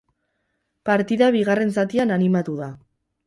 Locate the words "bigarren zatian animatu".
1.37-2.57